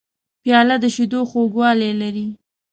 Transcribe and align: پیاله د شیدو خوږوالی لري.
پیاله 0.41 0.75
د 0.83 0.85
شیدو 0.95 1.19
خوږوالی 1.29 1.91
لري. 2.01 2.27